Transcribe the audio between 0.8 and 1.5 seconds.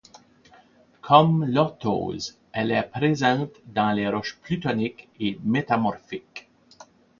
Comme